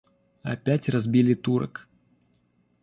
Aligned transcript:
Опять 0.41 0.89
разбили 0.89 1.35
Турок. 1.35 1.87